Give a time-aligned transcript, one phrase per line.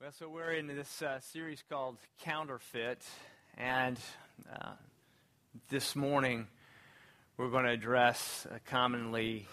[0.00, 3.04] Well, so we're in this uh, series called Counterfeit,
[3.58, 3.98] and
[4.50, 4.70] uh,
[5.68, 6.46] this morning
[7.36, 9.46] we're going to address a commonly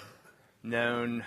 [0.64, 1.26] known uh,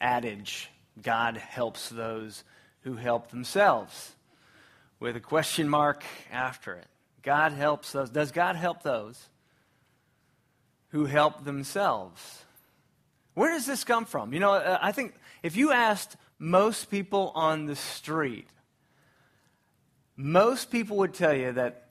[0.00, 0.70] adage
[1.00, 2.42] God helps those
[2.80, 4.16] who help themselves,
[4.98, 6.02] with a question mark
[6.32, 6.88] after it.
[7.22, 8.10] God helps those.
[8.10, 9.28] Does God help those
[10.88, 12.44] who help themselves?
[13.34, 14.32] Where does this come from?
[14.32, 15.14] You know, uh, I think
[15.44, 18.48] if you asked most people on the street,
[20.16, 21.84] most people would tell you that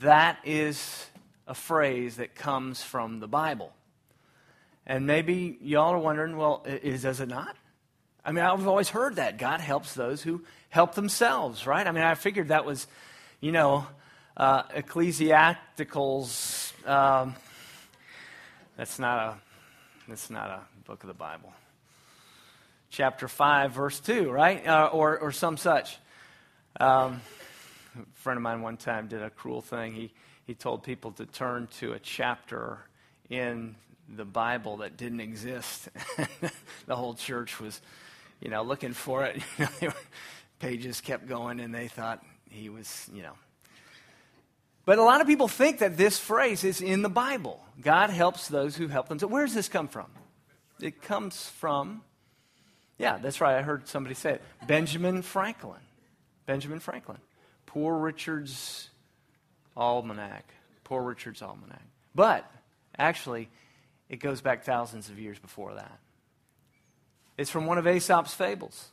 [0.00, 1.06] that is
[1.46, 3.72] a phrase that comes from the Bible.
[4.86, 7.54] And maybe y'all are wondering, well, is, does it not?
[8.24, 9.36] I mean, I've always heard that.
[9.36, 11.86] God helps those who help themselves, right?
[11.86, 12.86] I mean, I figured that was,
[13.40, 13.86] you know,
[14.38, 16.72] uh, Ecclesiasticals.
[16.88, 17.34] Um,
[18.76, 19.36] that's not a
[20.08, 21.52] that's not a book of the Bible
[22.92, 24.66] chapter 5, verse 2, right?
[24.66, 25.96] Uh, or, or some such.
[26.78, 27.22] Um,
[27.98, 29.94] a friend of mine one time did a cruel thing.
[29.94, 30.12] He,
[30.44, 32.80] he told people to turn to a chapter
[33.30, 33.76] in
[34.14, 35.88] the Bible that didn't exist.
[36.86, 37.80] the whole church was,
[38.40, 39.42] you know, looking for it.
[40.58, 43.34] pages kept going, and they thought he was, you know.
[44.84, 47.64] But a lot of people think that this phrase is in the Bible.
[47.80, 49.32] God helps those who help themselves.
[49.32, 50.08] Where does this come from?
[50.78, 52.02] It comes from
[52.98, 53.56] yeah, that's right.
[53.56, 54.42] I heard somebody say it.
[54.66, 55.80] Benjamin Franklin.
[56.46, 57.18] Benjamin Franklin.
[57.66, 58.90] Poor Richard's
[59.76, 60.44] Almanac.
[60.84, 61.82] Poor Richard's Almanac.
[62.14, 62.50] But
[62.98, 63.48] actually,
[64.08, 65.98] it goes back thousands of years before that.
[67.38, 68.90] It's from one of Aesop's fables.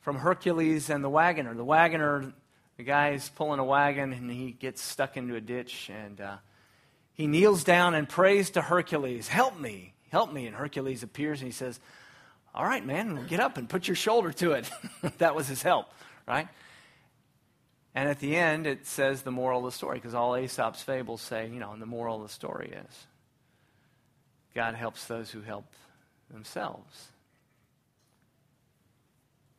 [0.00, 1.54] From Hercules and the wagoner.
[1.54, 2.32] The wagoner,
[2.76, 6.36] the guy is pulling a wagon and he gets stuck into a ditch and uh,
[7.14, 10.46] he kneels down and prays to Hercules, Help me, help me.
[10.46, 11.80] And Hercules appears and he says,
[12.54, 14.70] all right, man, get up and put your shoulder to it.
[15.18, 15.86] that was his help,
[16.26, 16.48] right?
[17.94, 21.20] And at the end, it says the moral of the story, because all Aesop's fables
[21.20, 23.06] say, you know, and the moral of the story is
[24.54, 25.64] God helps those who help
[26.30, 27.08] themselves.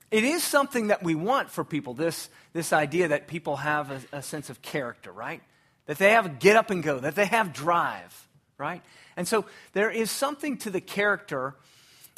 [0.09, 4.18] It is something that we want for people, this, this idea that people have a,
[4.18, 5.41] a sense of character, right?
[5.85, 8.81] That they have a get up and go, that they have drive, right?
[9.16, 11.56] And so there is something to the character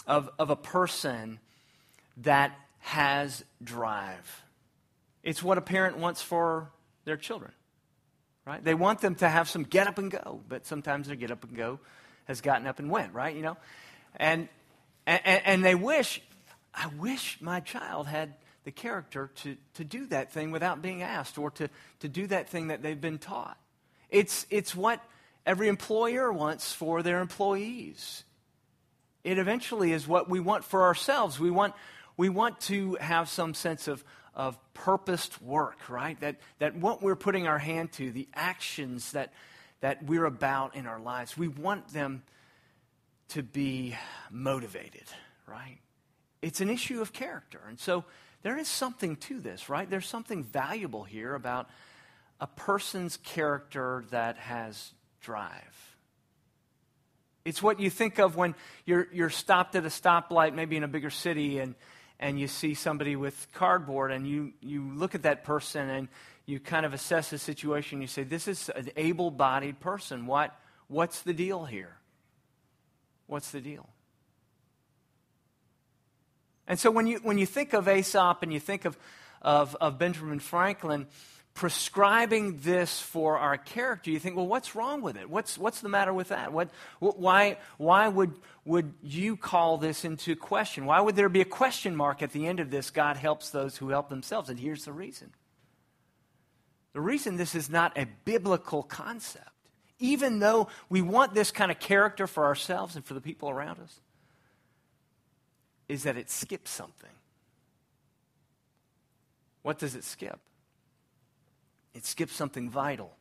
[0.08, 1.40] of, of a person
[2.18, 4.44] that has drive.
[5.24, 6.70] It's what a parent wants for
[7.06, 7.52] their children,
[8.46, 8.64] right?
[8.64, 11.44] They want them to have some get up and go, but sometimes their get up
[11.44, 11.80] and go
[12.26, 13.36] has gotten up and went, right?
[13.36, 13.58] You know?
[14.16, 14.48] And,
[15.06, 16.22] and, and they wish,
[16.74, 18.34] I wish my child had
[18.64, 22.50] the character to, to do that thing without being asked or to, to do that
[22.50, 23.58] thing that they've been taught.
[24.10, 25.04] It's, it's what
[25.46, 28.24] every employer wants for their employees
[29.24, 31.40] it eventually is what we want for ourselves.
[31.40, 31.74] We want,
[32.18, 34.04] we want to have some sense of,
[34.36, 36.20] of purposed work, right?
[36.20, 39.34] That, that what we're putting our hand to, the actions that,
[39.82, 42.24] that we're about in our lives, we want them
[43.30, 43.96] to be
[44.30, 45.06] motivated,
[45.48, 45.80] right?
[46.42, 47.62] It's an issue of character.
[47.68, 48.04] And so
[48.42, 49.90] there is something to this, right?
[49.90, 51.70] There's something valuable here about
[52.42, 54.92] a person's character that has
[55.22, 55.93] drive.
[57.46, 58.56] It's what you think of when
[58.86, 61.76] you're, you're stopped at a stoplight, maybe in a bigger city, and,
[62.20, 66.08] and you see somebody with cardboard, and you, you look at that person and
[66.46, 68.02] you kind of assess the situation.
[68.02, 70.26] You say, This is an able bodied person.
[70.26, 71.98] What, what's the deal here?
[73.28, 73.90] What's the deal?
[76.68, 78.98] And so when you, when you think of Aesop and you think of,
[79.42, 81.08] of, of Benjamin Franklin,
[81.54, 85.30] prescribing this for our character, you think, well, what's wrong with it?
[85.30, 86.52] What's, what's the matter with that?
[86.52, 86.70] What,
[87.00, 88.34] why why would,
[88.66, 90.86] would you call this into question?
[90.86, 92.90] Why would there be a question mark at the end of this?
[92.90, 94.50] God helps those who help themselves.
[94.50, 95.32] And here's the reason
[96.94, 99.50] the reason this is not a biblical concept,
[100.00, 103.80] even though we want this kind of character for ourselves and for the people around
[103.80, 104.00] us,
[105.88, 107.10] is that it skips something.
[109.62, 110.40] What does it skip?
[111.94, 113.16] It skips something vital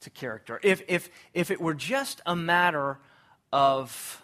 [0.00, 0.60] to character.
[0.62, 2.98] If, if, if it were just a matter
[3.52, 4.22] of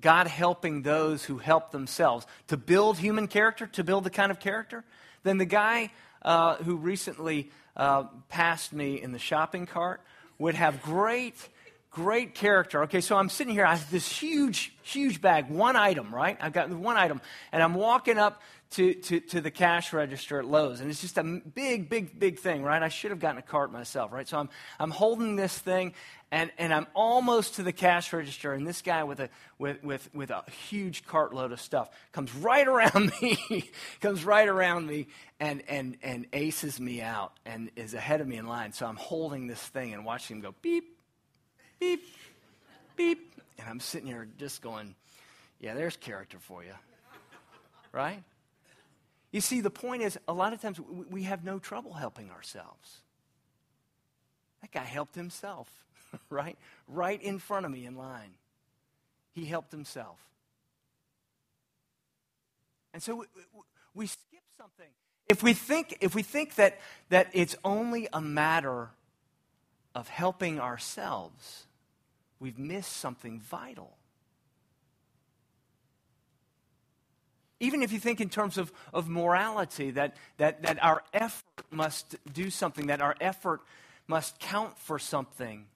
[0.00, 4.40] God helping those who help themselves to build human character, to build the kind of
[4.40, 4.84] character,
[5.22, 5.90] then the guy
[6.22, 10.00] uh, who recently uh, passed me in the shopping cart
[10.38, 11.36] would have great
[11.90, 12.84] great character.
[12.84, 16.38] Okay, so I'm sitting here, I have this huge, huge bag, one item, right?
[16.40, 20.46] I've got one item, and I'm walking up to, to, to the cash register at
[20.46, 22.80] Lowe's, and it's just a big, big, big thing, right?
[22.80, 24.28] I should have gotten a cart myself, right?
[24.28, 25.92] So I'm, I'm holding this thing,
[26.30, 29.28] and, and I'm almost to the cash register, and this guy with a,
[29.58, 33.70] with, with, with a huge cartload of stuff comes right around me,
[34.00, 35.08] comes right around me,
[35.40, 38.72] and, and, and aces me out, and is ahead of me in line.
[38.72, 40.96] So I'm holding this thing and watching him go beep,
[41.80, 42.04] beep,
[42.94, 43.32] beep.
[43.58, 44.94] And I'm sitting here just going,
[45.58, 46.72] yeah, there's character for you.
[47.92, 48.22] Right?
[49.32, 53.00] You see, the point is, a lot of times we have no trouble helping ourselves.
[54.60, 55.68] That guy helped himself,
[56.30, 56.58] right?
[56.88, 58.34] Right in front of me in line.
[59.32, 60.18] He helped himself.
[62.92, 63.26] And so we,
[63.94, 64.88] we skip something.
[65.28, 68.88] If we think, if we think that, that it's only a matter
[69.94, 71.66] of helping ourselves,
[72.40, 73.96] we've missed something vital.
[77.60, 82.16] Even if you think in terms of, of morality, that, that, that our effort must
[82.32, 83.60] do something, that our effort
[84.08, 85.66] must count for something.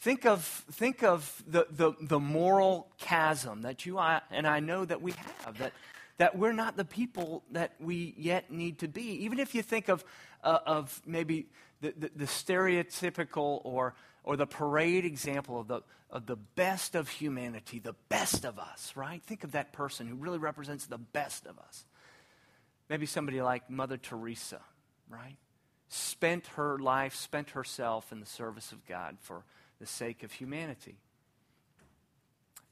[0.00, 4.84] Think of, think of the, the, the moral chasm that you I, and I know
[4.84, 5.12] that we
[5.44, 5.72] have, that,
[6.18, 9.24] that we're not the people that we yet need to be.
[9.24, 10.04] Even if you think of,
[10.42, 11.46] uh, of maybe
[11.80, 15.80] the, the, the stereotypical or or the parade example of the,
[16.10, 19.22] of the best of humanity, the best of us, right?
[19.22, 21.84] Think of that person who really represents the best of us.
[22.88, 24.60] Maybe somebody like Mother Teresa,
[25.08, 25.36] right?
[25.88, 29.44] Spent her life, spent herself in the service of God for
[29.80, 30.96] the sake of humanity.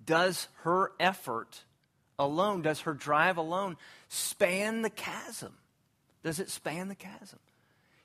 [0.05, 1.65] Does her effort
[2.19, 3.77] alone, does her drive alone
[4.09, 5.55] span the chasm?
[6.23, 7.39] Does it span the chasm?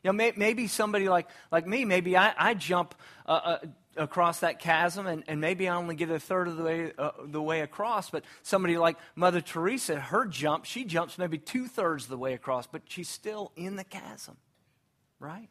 [0.06, 2.94] You know, may, maybe somebody like, like me, maybe I, I jump
[3.26, 3.58] uh, uh,
[3.98, 7.10] across that chasm and, and maybe I only get a third of the way, uh,
[7.24, 8.12] the way across.
[8.12, 12.36] But somebody like Mother Teresa, her jump, she jumps maybe two thirds of the way
[12.36, 14.38] across, but she's still in the chasm,
[15.20, 15.50] right?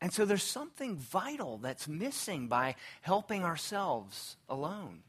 [0.00, 5.00] And so there's something vital that's missing by helping ourselves alone.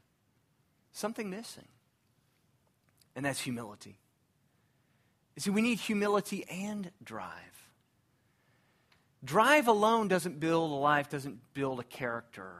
[0.90, 1.68] Something missing.
[3.14, 4.00] And that's humility.
[5.36, 7.51] You see, we need humility and drive.
[9.24, 12.50] Drive alone doesn't build a life, doesn't build a character.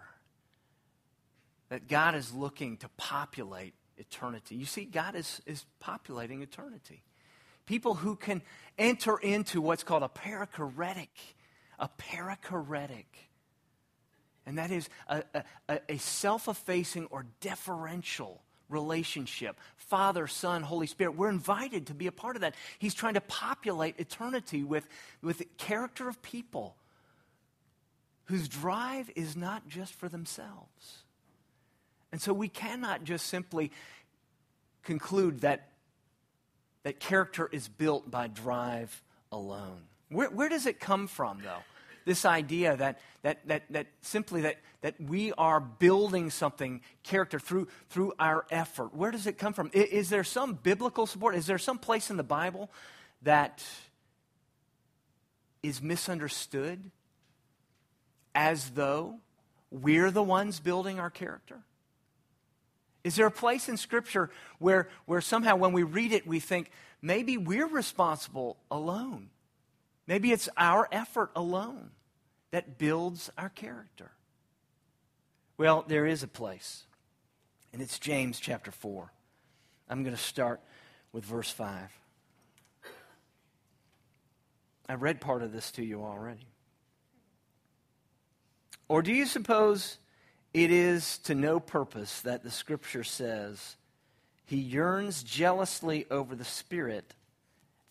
[1.70, 4.55] That God is looking to populate eternity.
[4.55, 7.03] You see, God is, is populating eternity.
[7.67, 8.43] People who can
[8.79, 11.09] enter into what's called a perichoretic,
[11.79, 13.06] a perichoretic.
[14.44, 15.23] And that is a,
[15.69, 19.58] a, a self effacing or deferential relationship.
[19.76, 21.16] Father, Son, Holy Spirit.
[21.16, 22.54] We're invited to be a part of that.
[22.78, 24.88] He's trying to populate eternity with,
[25.22, 26.76] with character of people
[28.24, 31.02] whose drive is not just for themselves.
[32.10, 33.70] And so we cannot just simply
[34.82, 35.68] conclude that,
[36.82, 39.82] that character is built by drive alone.
[40.08, 41.62] Where, where does it come from, though?
[42.04, 47.69] This idea that, that, that, that simply that, that we are building something, character, through,
[47.88, 48.94] through our effort.
[48.94, 49.70] Where does it come from?
[49.72, 51.34] Is, is there some biblical support?
[51.34, 52.70] Is there some place in the Bible
[53.22, 53.62] that
[55.62, 56.90] is misunderstood
[58.34, 59.20] as though
[59.70, 61.60] we're the ones building our character?
[63.04, 66.70] Is there a place in Scripture where, where somehow when we read it, we think
[67.00, 69.28] maybe we're responsible alone?
[70.06, 71.90] Maybe it's our effort alone
[72.50, 74.12] that builds our character.
[75.56, 76.84] Well, there is a place,
[77.72, 79.12] and it's James chapter 4.
[79.88, 80.61] I'm going to start
[81.12, 81.90] with verse 5.
[84.88, 86.47] I read part of this to you already.
[88.88, 89.99] Or do you suppose
[90.52, 93.76] it is to no purpose that the scripture says,
[94.44, 97.14] He yearns jealously over the Spirit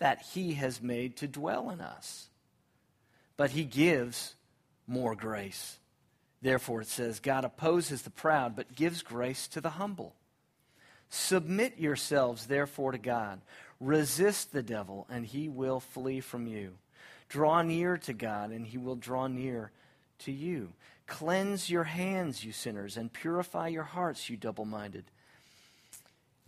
[0.01, 2.27] that he has made to dwell in us.
[3.37, 4.33] But he gives
[4.87, 5.77] more grace.
[6.41, 10.15] Therefore, it says, God opposes the proud, but gives grace to the humble.
[11.11, 13.41] Submit yourselves, therefore, to God.
[13.79, 16.71] Resist the devil, and he will flee from you.
[17.29, 19.69] Draw near to God, and he will draw near
[20.19, 20.73] to you.
[21.05, 25.03] Cleanse your hands, you sinners, and purify your hearts, you double minded.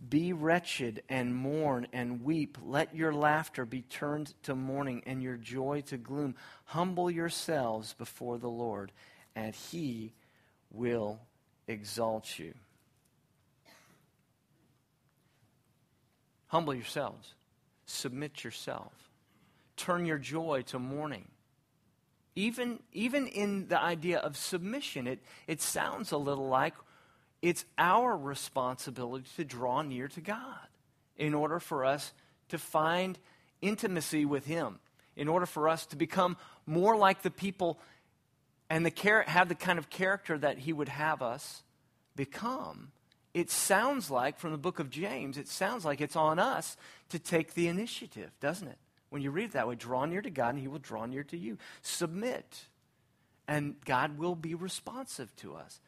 [0.06, 2.58] Be wretched and mourn and weep.
[2.62, 6.34] Let your laughter be turned to mourning and your joy to gloom.
[6.64, 8.92] Humble yourselves before the Lord,
[9.34, 10.12] and he
[10.70, 11.20] will
[11.66, 12.54] exalt you.
[16.48, 17.34] Humble yourselves.
[17.86, 18.92] Submit yourself.
[19.76, 21.28] Turn your joy to mourning.
[22.36, 26.74] even, even in the idea of submission, it, it sounds a little like
[27.44, 30.66] it's our responsibility to draw near to God
[31.18, 32.14] in order for us
[32.48, 33.18] to find
[33.60, 34.78] intimacy with Him,
[35.14, 37.78] in order for us to become more like the people
[38.70, 41.62] and the char- have the kind of character that He would have us
[42.16, 42.92] become.
[43.34, 46.78] It sounds like, from the book of James, it sounds like it's on us
[47.10, 48.78] to take the initiative, doesn't it?
[49.10, 51.24] When you read it that way, draw near to God and He will draw near
[51.24, 51.58] to you.
[51.82, 52.64] Submit,
[53.46, 55.78] and God will be responsive to us.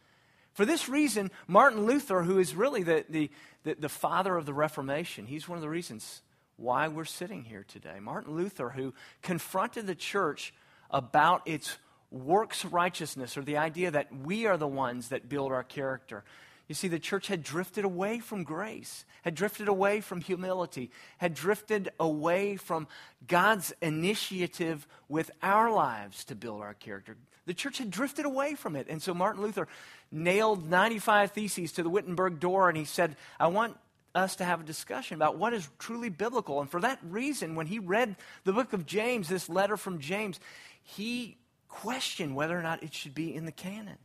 [0.57, 3.31] For this reason, Martin Luther, who is really the, the,
[3.65, 6.23] the, the, father of the Reformation, he's one of the reasons
[6.57, 8.01] why we're sitting here today.
[8.01, 10.55] Martin Luther, who confronted the church
[10.91, 11.77] about its
[12.11, 16.25] works righteousness, or the idea that we are the ones that build our character.
[16.69, 21.35] You see, the church had drifted away from grace, had drifted away from humility, had
[21.35, 22.89] drifted away from
[23.27, 27.19] God's initiative with our lives to build our character.
[27.47, 28.89] The church had drifted away from it.
[28.89, 29.69] And so Martin Luther
[30.11, 33.77] nailed 95 theses to the Wittenberg door and he said, I want
[34.15, 36.61] us to have a discussion about what is truly biblical.
[36.61, 40.41] And for that reason, when he read the book of James, this letter from James,
[40.83, 41.37] he
[41.69, 43.99] questioned whether or not it should be in the canon.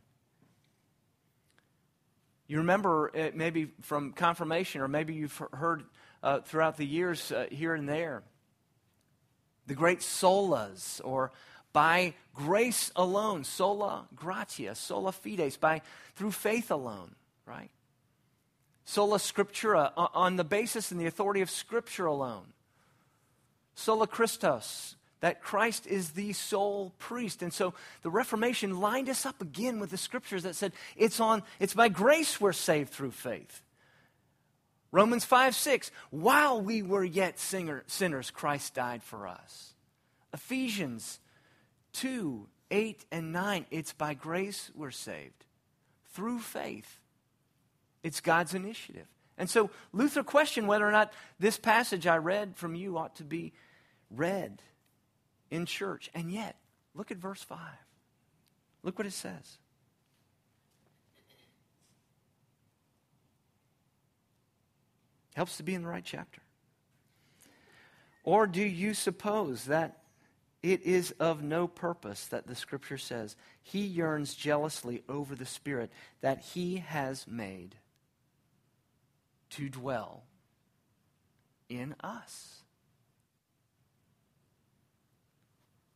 [2.46, 5.84] You remember uh, maybe from confirmation, or maybe you've heard
[6.22, 8.22] uh, throughout the years uh, here and there,
[9.66, 11.32] the great solas, or
[11.72, 15.82] by grace alone, sola gratia, sola fides, by
[16.16, 17.14] through faith alone,
[17.46, 17.70] right?
[18.84, 22.52] Sola scriptura, on the basis and the authority of Scripture alone.
[23.74, 27.42] Sola Christus, that Christ is the sole priest.
[27.42, 31.42] And so the Reformation lined us up again with the scriptures that said it's on
[31.60, 33.62] it's by grace we're saved through faith.
[34.90, 39.72] Romans 5 6, while we were yet singer, sinners, Christ died for us.
[40.34, 41.18] Ephesians
[41.92, 45.44] 2 8 and 9, it's by grace we're saved
[46.12, 47.00] through faith.
[48.02, 49.06] It's God's initiative.
[49.36, 53.24] And so Luther questioned whether or not this passage I read from you ought to
[53.24, 53.52] be
[54.10, 54.62] read
[55.50, 56.10] in church.
[56.14, 56.56] And yet,
[56.94, 57.58] look at verse 5.
[58.82, 59.58] Look what it says.
[65.34, 66.42] Helps to be in the right chapter.
[68.24, 70.01] Or do you suppose that
[70.62, 75.90] it is of no purpose that the scripture says, He yearns jealously over the Spirit
[76.20, 77.76] that He has made
[79.50, 80.22] to dwell
[81.68, 82.62] in us?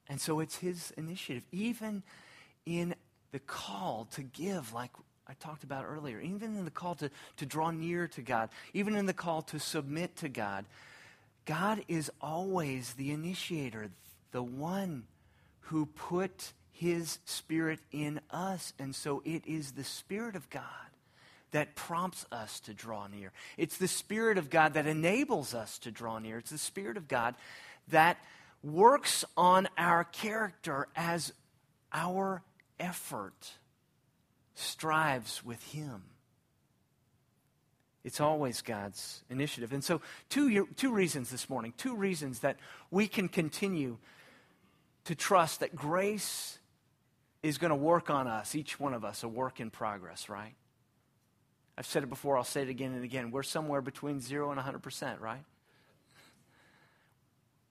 [0.08, 2.02] And so it's his initiative, even
[2.64, 2.94] in
[3.32, 4.90] the call to give, like
[5.26, 8.94] I talked about earlier, even in the call to, to draw near to God, even
[8.94, 10.64] in the call to submit to God.
[11.44, 13.90] God is always the initiator,
[14.37, 15.05] the one
[15.61, 18.75] who put his spirit in us.
[18.78, 20.62] And so it is the Spirit of God
[21.52, 23.33] that prompts us to draw near.
[23.57, 26.37] It's the Spirit of God that enables us to draw near.
[26.37, 27.35] It's the Spirit of God
[27.88, 28.19] that
[28.62, 31.33] works on our character as
[31.90, 32.43] our
[32.78, 33.52] effort
[34.55, 36.02] strives with Him.
[38.05, 39.73] It's always God's initiative.
[39.73, 42.59] And so, two, two reasons this morning, two reasons that
[42.90, 43.97] we can continue
[45.06, 46.58] to trust that grace
[47.42, 50.54] is going to work on us, each one of us, a work in progress, right?
[51.78, 53.30] I've said it before, I'll say it again and again.
[53.30, 55.44] We're somewhere between zero and 100%, right?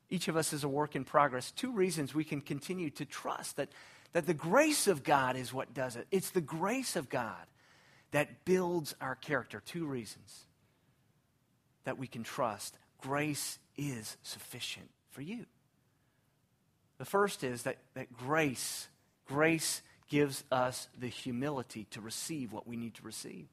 [0.10, 1.52] Each of us is a work in progress.
[1.52, 3.70] Two reasons we can continue to trust that,
[4.14, 6.08] that the grace of God is what does it.
[6.12, 7.48] It's the grace of God
[8.12, 9.62] that builds our character.
[9.66, 10.46] Two reasons
[11.84, 12.78] that we can trust.
[13.02, 15.46] Grace is sufficient for you.
[16.98, 18.88] The first is that, that grace,
[19.28, 23.48] grace gives us the humility to receive what we need to receive.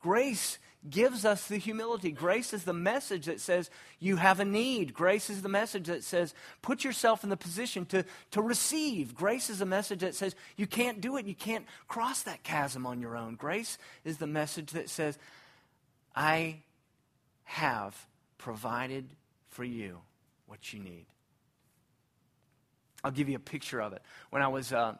[0.00, 0.58] Grace
[0.88, 2.10] gives us the humility.
[2.10, 4.94] Grace is the message that says you have a need.
[4.94, 9.14] Grace is the message that says put yourself in the position to, to receive.
[9.14, 11.26] Grace is a message that says you can't do it.
[11.26, 13.34] You can't cross that chasm on your own.
[13.34, 15.18] Grace is the message that says
[16.16, 16.62] I
[17.44, 18.06] have
[18.38, 19.06] provided
[19.48, 19.98] for you
[20.46, 21.04] what you need.
[23.02, 24.02] I'll give you a picture of it.
[24.30, 24.94] When I was uh,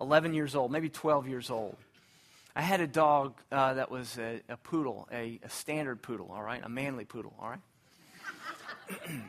[0.00, 1.76] 11 years old, maybe 12 years old,
[2.54, 6.42] I had a dog uh, that was a, a poodle, a, a, standard poodle, all
[6.42, 9.10] right, a manly poodle, all right.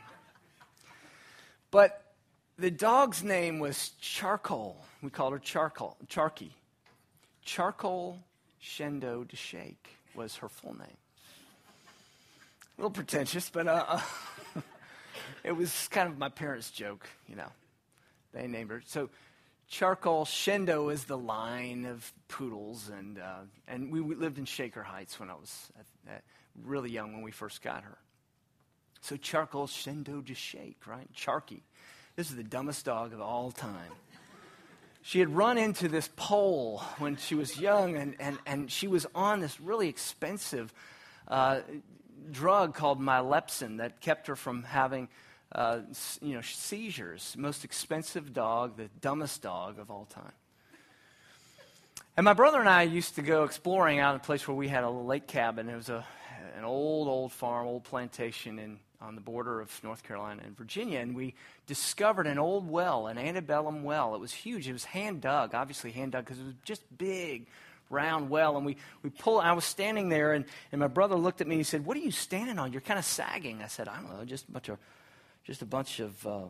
[1.72, 2.14] but
[2.58, 4.78] the dog's name was Charcoal.
[5.02, 6.52] We called her Charcoal, Charky.
[7.44, 8.20] Charcoal
[8.64, 9.76] Shendo DeShake
[10.16, 10.98] was her full name.
[12.78, 14.00] A little pretentious, but uh,
[15.44, 17.52] it was kind of my parents' joke, you know.
[18.34, 18.82] They named her.
[18.86, 19.10] So
[19.68, 25.20] Charcoal Shendo is the line of poodles, and uh, and we, lived in Shaker Heights
[25.20, 26.14] when I was uh, uh,
[26.64, 27.98] really young when we first got her.
[29.02, 31.08] So Charcoal Shendo to shake, right?
[31.14, 31.62] Charky.
[32.16, 33.92] This is the dumbest dog of all time.
[35.04, 39.06] She had run into this pole when she was young, and, and, and she was
[39.16, 40.74] on this really expensive
[41.30, 41.62] uh,
[42.30, 45.08] drug called Mylepsin that kept her from having
[45.52, 45.80] uh,
[46.22, 47.36] you know, seizures.
[47.38, 50.34] Most expensive dog, the dumbest dog of all time.
[52.16, 54.68] And my brother and I used to go exploring out in a place where we
[54.68, 55.70] had a lake cabin.
[55.70, 56.04] It was a,
[56.58, 61.00] an old, old farm, old plantation in, on the border of North Carolina and Virginia.
[61.00, 61.36] And we
[61.68, 64.16] discovered an old well, an antebellum well.
[64.16, 64.68] It was huge.
[64.68, 67.46] It was hand dug, obviously hand dug, because it was just big,
[67.92, 68.58] round well.
[68.58, 71.54] And we, we pull, I was standing there, and, and my brother looked at me
[71.56, 72.72] and he said, What are you standing on?
[72.72, 73.62] You're kind of sagging.
[73.62, 74.80] I said, I don't know, just a bunch of
[75.48, 76.42] just a bunch of, uh,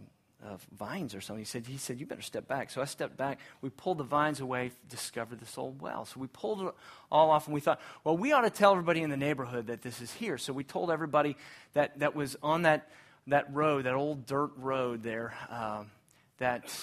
[0.44, 1.42] of vines or something.
[1.42, 2.72] He said, he said, you better step back.
[2.72, 3.39] So I stepped back.
[3.62, 6.06] We pulled the vines away, discovered this old well.
[6.06, 6.74] So we pulled it
[7.12, 9.84] all off, and we thought, well, we ought to tell everybody in the neighborhood that
[9.84, 10.39] this is here.
[10.39, 11.38] So we told everybody
[11.74, 12.89] that, that was on that,
[13.27, 15.92] that road, that old dirt road there, um,
[16.39, 16.75] that,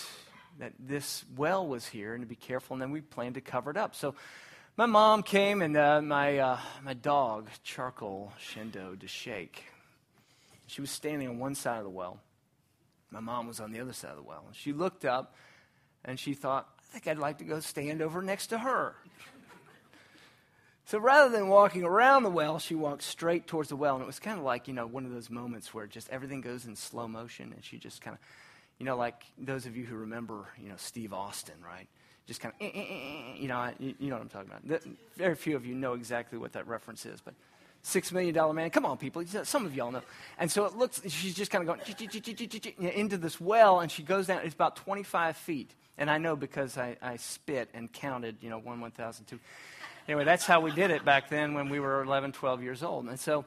[0.61, 2.75] that this well was here and to be careful.
[2.75, 3.97] And then we planned to cover it up.
[3.97, 4.15] So
[4.77, 9.65] my mom came, and uh, my, uh, my dog, Charcoal Shendo, to shake.
[10.67, 12.19] She was standing on one side of the well.
[13.11, 14.45] My mom was on the other side of the well.
[14.47, 15.35] And she looked up
[16.05, 18.97] and she thought, I think I'd like to go stand over next to her.
[20.85, 23.95] so rather than walking around the well, she walked straight towards the well.
[23.95, 26.41] And it was kind of like, you know, one of those moments where just everything
[26.41, 27.53] goes in slow motion.
[27.55, 28.21] And she just kind of,
[28.79, 31.89] you know, like those of you who remember, you know, Steve Austin, right?
[32.27, 34.83] Just kind of, eh, eh, eh, you know, you, you know what I'm talking about.
[35.17, 37.35] very few of you know exactly what that reference is, but
[37.87, 38.71] Six million dollar man.
[38.71, 39.23] Come on, people.
[39.43, 40.01] Some of y'all know.
[40.39, 44.27] And so it looks, she's just kind of going into this well, and she goes
[44.27, 44.41] down.
[44.43, 45.71] It's about 25 feet.
[45.99, 49.39] And I know because I, I spit and counted, you know, one, one thousand, two.
[50.09, 53.05] Anyway, that's how we did it back then when we were 11, 12 years old.
[53.07, 53.45] And so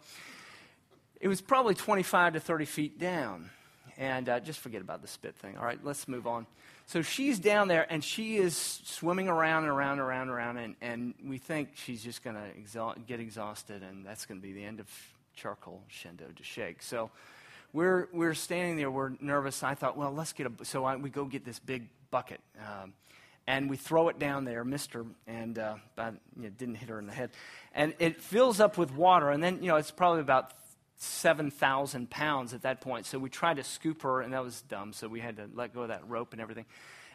[1.20, 3.50] it was probably 25 to 30 feet down.
[3.98, 5.58] And uh, just forget about the spit thing.
[5.58, 6.46] All right, let's move on.
[6.88, 10.58] So she's down there and she is swimming around and around and around and around,
[10.58, 14.42] and, and we think she's just going to exha- get exhausted, and that's going to
[14.42, 14.88] be the end of
[15.36, 16.82] charcoal shendo to shake.
[16.82, 17.12] So
[17.74, 19.64] we're, we're standing there, we're nervous.
[19.64, 20.66] I thought, well, let's get a.
[20.66, 22.40] So I, we go get this big bucket.
[22.58, 22.94] Um,
[23.48, 27.00] and we throw it down there, missed her, and uh, you know, didn't hit her
[27.00, 27.32] in the head.
[27.74, 30.52] And it fills up with water, and then, you know, it's probably about
[30.98, 33.06] 7,000 pounds at that point.
[33.06, 34.94] So we tried to scoop her, and that was dumb.
[34.94, 36.66] So we had to let go of that rope and everything.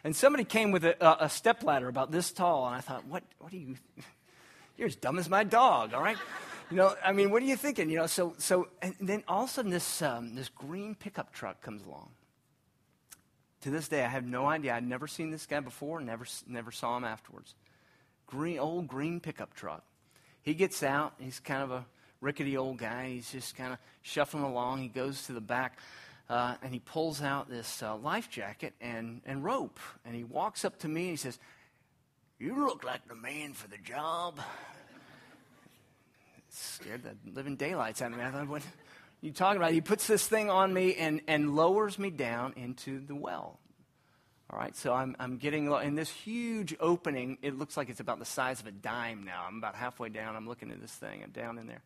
[0.03, 1.29] And somebody came with a, a
[1.63, 3.75] ladder about this tall, and I thought, what, what are you?
[4.77, 6.17] You're as dumb as my dog, all right?
[6.71, 7.89] You know, I mean, what are you thinking?
[7.89, 11.31] You know, so, so and then all of a sudden this, um, this green pickup
[11.31, 12.09] truck comes along.
[13.61, 14.73] To this day, I have no idea.
[14.73, 17.55] I'd never seen this guy before, never, never saw him afterwards.
[18.27, 19.83] Green, old green pickup truck.
[20.41, 21.13] He gets out.
[21.19, 21.85] He's kind of a
[22.23, 23.09] rickety old guy.
[23.09, 24.79] He's just kind of shuffling along.
[24.79, 25.77] He goes to the back
[26.29, 29.79] uh, and he pulls out this uh, life jacket and, and rope.
[30.05, 31.37] And he walks up to me and he says,
[32.39, 34.39] You look like the man for the job.
[36.49, 38.23] Scared the living daylights out of me.
[38.23, 38.65] I thought, What are
[39.21, 39.73] you talking about?
[39.73, 43.59] He puts this thing on me and, and lowers me down into the well.
[44.49, 47.39] All right, so I'm, I'm getting in this huge opening.
[47.41, 49.45] It looks like it's about the size of a dime now.
[49.47, 50.35] I'm about halfway down.
[50.35, 51.23] I'm looking at this thing.
[51.23, 51.81] I'm down in there.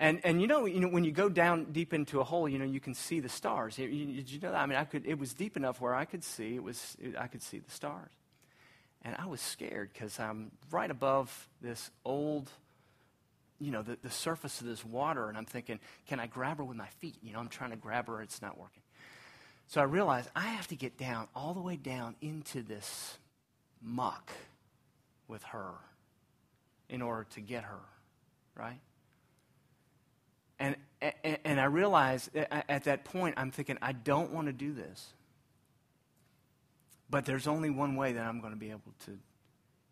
[0.00, 2.58] And, and you, know, you know, when you go down deep into a hole, you
[2.58, 3.76] know, you can see the stars.
[3.76, 4.60] Did you know that?
[4.60, 7.14] I mean, I could, it was deep enough where I could see, it was, it,
[7.16, 8.10] I could see the stars.
[9.02, 12.50] And I was scared because I'm right above this old,
[13.60, 15.28] you know, the, the surface of this water.
[15.28, 15.78] And I'm thinking,
[16.08, 17.16] can I grab her with my feet?
[17.22, 18.20] You know, I'm trying to grab her.
[18.20, 18.82] It's not working.
[19.68, 23.18] So I realized I have to get down, all the way down into this
[23.80, 24.32] muck
[25.28, 25.70] with her
[26.88, 27.80] in order to get her,
[28.56, 28.80] right?
[30.58, 34.72] And, and, and I realized at that point, I'm thinking, I don't want to do
[34.72, 35.12] this.
[37.10, 39.18] But there's only one way that I'm going to be able to,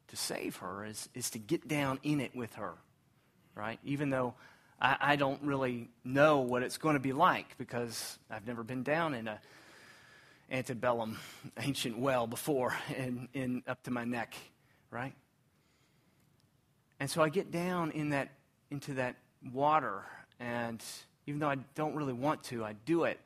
[0.09, 2.75] to save her is, is to get down in it with her,
[3.55, 3.79] right?
[3.85, 4.35] Even though
[4.81, 8.83] I, I don't really know what it's going to be like because I've never been
[8.83, 9.41] down in a
[10.51, 11.19] antebellum
[11.59, 14.35] ancient well before and, in up to my neck,
[14.91, 15.15] right?
[16.99, 18.31] And so I get down in that
[18.71, 19.17] into that
[19.53, 20.05] water
[20.43, 20.83] and
[21.27, 23.21] even though I don't really want to, I do it.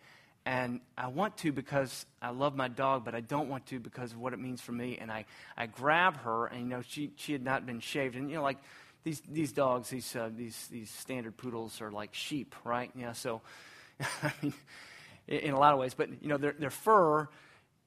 [0.44, 4.12] And I want to because I love my dog, but I don't want to because
[4.12, 4.98] of what it means for me.
[5.00, 5.24] And I,
[5.56, 8.14] I grab her, and you know, she, she had not been shaved.
[8.14, 8.58] And you know, like
[9.02, 12.90] these, these dogs, these, uh, these, these standard poodles are like sheep, right?
[12.94, 13.40] Yeah, so,
[14.22, 14.54] I mean,
[15.26, 15.94] in a lot of ways.
[15.94, 17.28] But, you know, their, their fur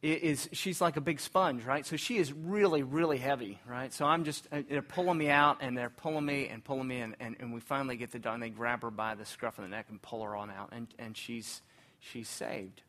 [0.02, 1.86] is she's like a big sponge, right?
[1.86, 3.94] So she is really, really heavy, right?
[3.94, 7.02] So I'm just, uh, they're pulling me out and they're pulling me and pulling me,
[7.02, 9.58] and, and, and we finally get the dog, and they grab her by the scruff
[9.58, 11.62] of the neck and pull her on out, and, and she's,
[12.00, 12.82] she's saved.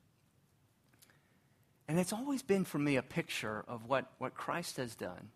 [1.89, 5.31] And it's always been for me a picture of what, what Christ has done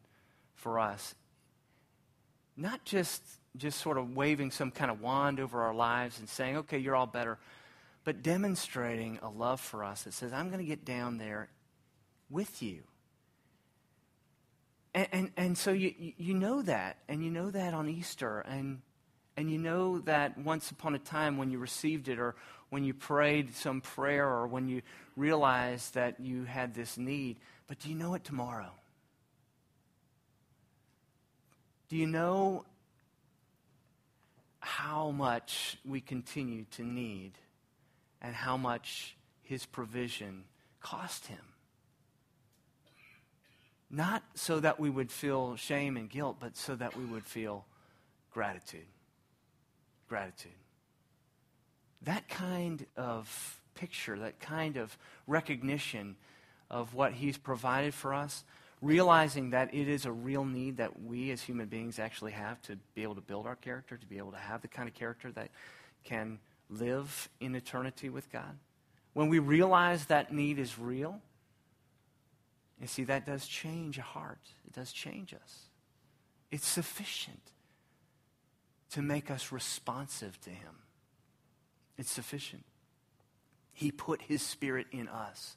[0.55, 1.17] for us.
[2.57, 3.21] Not just,
[3.57, 6.95] just sort of waving some kind of wand over our lives and saying, okay, you're
[6.95, 7.39] all better,
[8.05, 11.49] but demonstrating a love for us that says, I'm going to get down there
[12.35, 12.83] with you.
[14.93, 18.81] And, and, and, so you, you know that, and you know that on Easter, and,
[19.37, 22.35] and you know that once upon a time when you received it, or
[22.71, 24.83] when you prayed some prayer, or when you
[25.17, 27.39] realized that you had this need.
[27.67, 28.73] But do you know it tomorrow?
[31.89, 32.65] Do you know
[34.61, 37.33] how much we continue to need
[38.21, 40.45] and how much his provision
[40.81, 41.54] cost him?
[43.95, 47.65] Not so that we would feel shame and guilt, but so that we would feel
[48.33, 48.87] gratitude.
[50.09, 50.51] Gratitude.
[52.03, 56.17] That kind of picture, that kind of recognition
[56.69, 58.43] of what He's provided for us,
[58.83, 62.77] realizing that it is a real need that we as human beings actually have to
[62.97, 65.31] be able to build our character, to be able to have the kind of character
[65.31, 65.51] that
[66.03, 68.59] can live in eternity with God.
[69.13, 71.21] When we realize that need is real,
[72.81, 74.41] you see, that does change a heart.
[74.67, 75.69] It does change us.
[76.51, 77.53] It's sufficient
[78.91, 80.77] to make us responsive to Him.
[81.97, 82.65] It's sufficient.
[83.73, 85.57] He put His Spirit in us.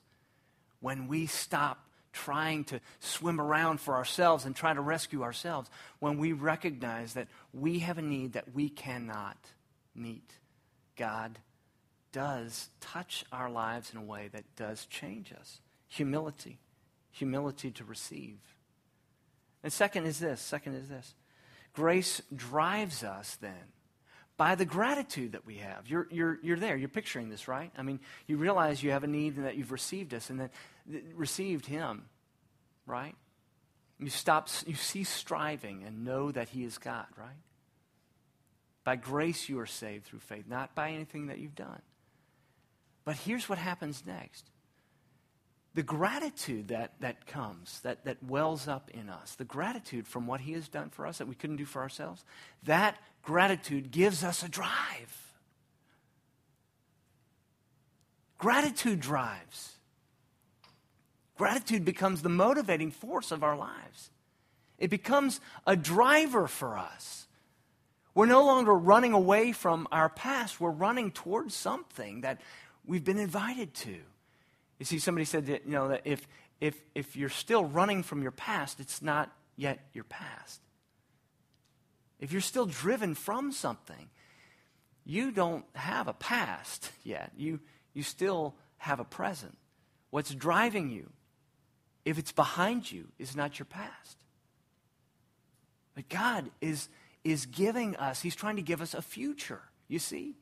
[0.80, 6.18] When we stop trying to swim around for ourselves and try to rescue ourselves, when
[6.18, 9.38] we recognize that we have a need that we cannot
[9.96, 10.32] meet,
[10.96, 11.40] God
[12.12, 15.60] does touch our lives in a way that does change us.
[15.88, 16.60] Humility
[17.18, 18.38] humility to receive.
[19.64, 21.14] And second is this second is this
[21.74, 23.72] grace drives us then
[24.38, 25.88] by the gratitude that we have.
[25.88, 26.78] You're, you're, you're there.
[26.78, 27.72] You're picturing this, right?
[27.76, 30.50] I mean, you realize you have a need and that you've received us and then
[31.16, 32.04] received Him,
[32.86, 33.16] right?
[34.00, 37.42] You stop, you cease striving and know that He is God, right?
[38.84, 41.82] By grace you are saved through faith, not by anything that you've done.
[43.06, 44.46] But here's what happens next
[45.78, 50.42] the gratitude that, that comes, that, that wells up in us, the gratitude from what
[50.42, 52.26] He has done for us that we couldn't do for ourselves,
[52.63, 55.36] that gratitude gives us a drive.
[58.40, 59.76] Gratitude drives.
[61.38, 64.10] Gratitude becomes the motivating force of our lives.
[64.80, 67.28] It becomes a driver for us.
[68.16, 72.42] We're no longer running away from our past, we're running towards something that
[72.84, 73.98] we've been invited to.
[74.80, 76.28] You see, somebody said that, you know, that if,
[76.62, 80.62] if, if you're still running from your past, it's not yet your past.
[82.20, 84.10] If you're still driven from something,
[85.06, 87.32] you don't have a past yet.
[87.38, 87.60] You,
[87.94, 89.58] you still have a present.
[90.10, 91.10] What's driving you,
[92.06, 94.18] if it's behind you, is not your past.
[95.96, 96.90] But God is,
[97.24, 100.36] is giving us, He's trying to give us a future, you see?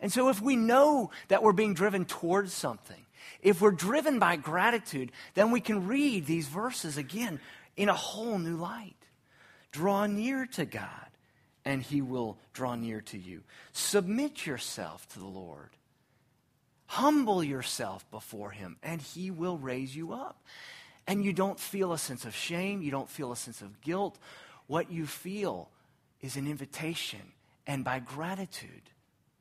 [0.00, 3.05] And so if we know that we're being driven towards something,
[3.42, 7.40] if we're driven by gratitude, then we can read these verses again
[7.76, 8.96] in a whole new light.
[9.72, 11.10] Draw near to God,
[11.64, 13.42] and he will draw near to you.
[13.72, 15.70] Submit yourself to the Lord.
[16.86, 20.42] Humble yourself before him, and he will raise you up.
[21.06, 24.18] And you don't feel a sense of shame, you don't feel a sense of guilt.
[24.66, 25.68] What you feel
[26.20, 27.20] is an invitation,
[27.66, 28.90] and by gratitude,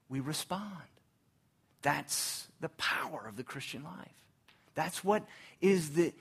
[0.09, 0.61] we respond.
[1.85, 4.11] That's the power of the Christian life.
[4.73, 5.23] That's what
[5.61, 6.13] is the,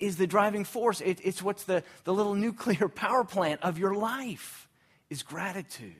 [0.00, 1.00] is the driving force.
[1.00, 4.68] It, it's what's the, the little nuclear power plant of your life
[5.10, 5.94] is gratitude.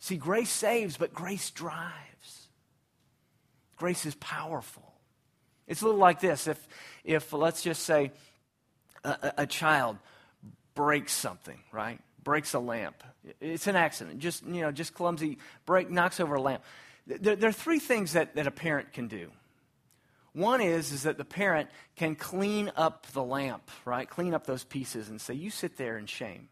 [0.00, 2.48] See, grace saves, but grace drives.
[3.76, 4.92] Grace is powerful.
[5.66, 6.46] It's a little like this.
[6.46, 6.68] If,
[7.04, 8.12] if let's just say,
[9.02, 9.96] a, a child
[10.74, 12.00] breaks something, right?
[12.22, 13.02] Breaks a lamp.
[13.40, 14.18] It's an accident.
[14.18, 16.62] Just, you know, just clumsy break, knocks over a lamp.
[17.06, 19.30] There, there, are three things that, that a parent can do.
[20.32, 24.08] One is, is that the parent can clean up the lamp, right?
[24.08, 26.48] Clean up those pieces and say, you sit there in shame,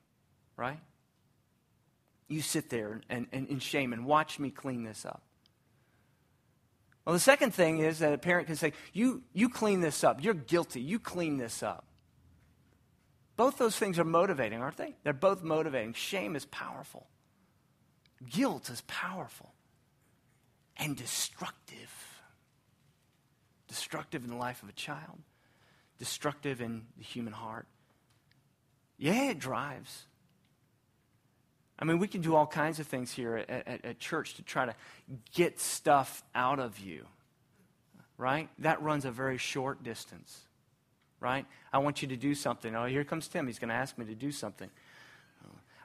[0.57, 0.81] right?
[2.29, 5.23] You sit there and, and, in shame and watch me clean this up.
[7.05, 10.25] Well, the second thing is that a parent can say, you, you clean this up.
[10.25, 10.81] You're guilty.
[10.81, 11.85] You clean this up.
[13.37, 14.95] Both those things are motivating, aren't they?
[15.03, 15.93] They're both motivating.
[15.95, 17.09] Shame is powerful,
[18.31, 19.54] guilt is powerful
[20.77, 21.93] and destructive.
[23.69, 25.19] destructive in the life of a child,
[25.99, 27.67] destructive in the human heart.
[28.99, 30.07] Yeah, it drives.
[31.79, 34.43] I mean, we can do all kinds of things here at, at, at, church to
[34.43, 34.75] try to
[35.33, 37.07] get stuff out of you,
[38.17, 38.49] right?
[38.61, 40.39] That runs a very short distance,
[41.19, 41.47] right?
[41.73, 42.77] I want you to do something.
[42.77, 43.49] Oh, here comes Tim.
[43.49, 44.71] He's going to ask me to do something.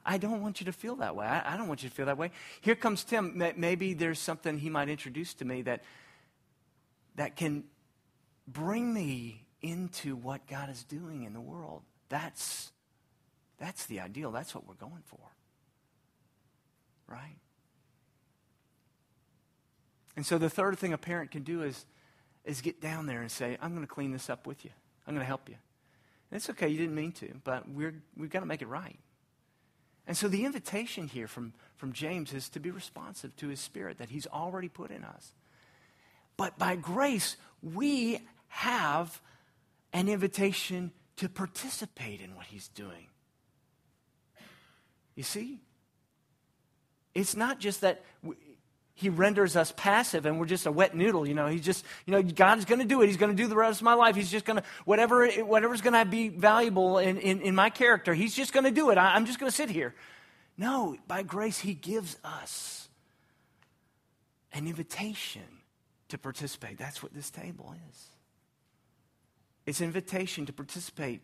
[0.10, 1.28] I don't want you to feel that way.
[1.28, 2.32] I, I don't want you to feel that way.
[2.62, 3.44] Here comes Tim.
[3.56, 5.84] Maybe there's something he might introduce to me that,
[7.16, 7.66] that can
[8.48, 11.84] bring me into what God is doing in the world.
[12.10, 12.72] That's,
[13.60, 14.32] that's the ideal.
[14.32, 15.20] That's what we're going for.
[17.08, 17.38] Right?
[20.16, 21.86] And so the third thing a parent can do is,
[22.46, 24.72] is get down there and say, I'm going to clean this up with you.
[25.06, 25.56] I'm going to help you.
[26.32, 28.98] And it's okay, you didn't mean to, but we're, we've got to make it right.
[30.10, 34.00] And so the invitation here from, from James is to be responsive to his spirit
[34.00, 35.34] that he's already put in us.
[36.36, 39.22] But by grace, we have
[39.94, 43.06] an invitation to participate in what he's doing.
[45.14, 45.60] You see?
[47.14, 48.04] It's not just that
[49.00, 51.26] he renders us passive and we're just a wet noodle.
[51.26, 53.08] You know, he's just, you know, God's going to do it.
[53.08, 54.14] He's going to do the rest of my life.
[54.14, 58.14] He's just going to, whatever, whatever's going to be valuable in, in, in, my character,
[58.14, 58.98] he's just going to do it.
[58.98, 59.96] I, I'm just going to sit here.
[60.58, 62.90] No, by grace, he gives us
[64.52, 65.44] an invitation
[66.10, 66.78] to participate.
[66.78, 68.08] That's what this table is.
[69.66, 71.22] It's invitation to participate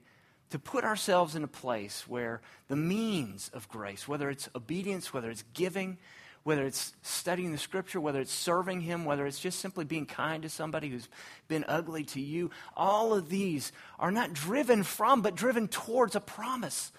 [0.52, 5.30] to put ourselves in a place where the means of grace, whether it's obedience, whether
[5.30, 5.98] it's giving,
[6.46, 10.44] whether it's studying the scripture, whether it's serving Him, whether it's just simply being kind
[10.44, 11.10] to somebody who's
[11.48, 16.20] been ugly to you, all of these are not driven from, but driven towards a
[16.20, 16.92] promise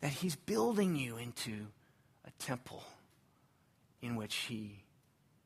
[0.00, 1.68] that He's building you into
[2.26, 2.82] a temple
[4.02, 4.82] in which He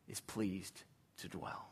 [0.09, 0.85] is pleased
[1.19, 1.69] to dwell.